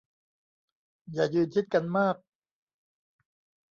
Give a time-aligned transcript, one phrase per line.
[1.13, 2.15] อย่ายืนชิดกันมาก